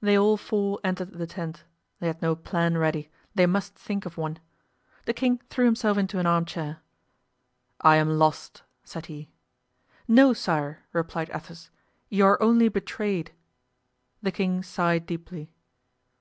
They 0.00 0.16
all 0.16 0.36
four 0.36 0.78
entered 0.84 1.14
the 1.14 1.26
tent; 1.26 1.64
they 1.98 2.06
had 2.06 2.22
no 2.22 2.36
plan 2.36 2.78
ready—they 2.78 3.46
must 3.46 3.74
think 3.74 4.06
of 4.06 4.16
one. 4.16 4.38
The 5.06 5.12
king 5.12 5.40
threw 5.50 5.64
himself 5.64 5.98
into 5.98 6.20
an 6.20 6.26
arm 6.26 6.44
chair. 6.44 6.82
"I 7.80 7.96
am 7.96 8.10
lost," 8.16 8.62
said 8.84 9.06
he. 9.06 9.28
"No, 10.06 10.32
sire," 10.32 10.84
replied 10.92 11.32
Athos. 11.34 11.70
"You 12.08 12.26
are 12.26 12.40
only 12.40 12.68
betrayed." 12.68 13.32
The 14.22 14.30
king 14.30 14.62
sighed 14.62 15.04
deeply. 15.04 15.50